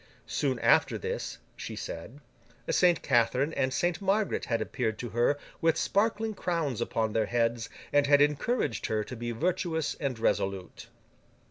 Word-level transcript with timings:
Soon 0.25 0.57
after 0.61 0.97
this 0.97 1.37
(she 1.55 1.75
said), 1.75 2.21
Saint 2.71 3.03
Catherine 3.03 3.53
and 3.53 3.71
Saint 3.71 4.01
Margaret 4.01 4.45
had 4.45 4.59
appeared 4.59 4.97
to 4.97 5.09
her 5.09 5.37
with 5.61 5.77
sparkling 5.77 6.33
crowns 6.33 6.81
upon 6.81 7.13
their 7.13 7.27
heads, 7.27 7.69
and 7.93 8.07
had 8.07 8.19
encouraged 8.19 8.87
her 8.87 9.03
to 9.03 9.15
be 9.15 9.29
virtuous 9.31 9.93
and 9.99 10.17
resolute. 10.17 10.87